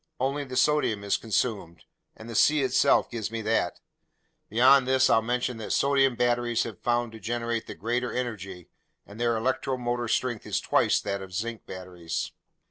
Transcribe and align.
Only 0.19 0.43
the 0.45 0.57
sodium 0.57 1.03
is 1.03 1.15
consumed, 1.15 1.83
and 2.17 2.27
the 2.27 2.33
sea 2.33 2.63
itself 2.63 3.11
gives 3.11 3.29
me 3.29 3.43
that. 3.43 3.79
Beyond 4.49 4.87
this, 4.87 5.11
I'll 5.11 5.21
mention 5.21 5.57
that 5.57 5.69
sodium 5.73 6.15
batteries 6.15 6.63
have 6.63 6.77
been 6.77 6.83
found 6.83 7.11
to 7.11 7.19
generate 7.19 7.67
the 7.67 7.75
greater 7.75 8.11
energy, 8.11 8.69
and 9.05 9.19
their 9.21 9.37
electro 9.37 9.77
motor 9.77 10.07
strength 10.07 10.47
is 10.47 10.59
twice 10.59 10.99
that 11.01 11.21
of 11.21 11.35
zinc 11.35 11.67
batteries." 11.67 12.31